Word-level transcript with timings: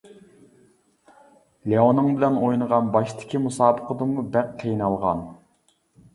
لياۋنىڭ 1.73 2.09
بىلەن 2.15 2.39
ئوينىغان 2.47 2.89
باشتىكى 2.97 3.43
مۇسابىقىدىمۇ 3.45 4.27
بەك 4.39 4.53
قىينالغان. 4.65 5.25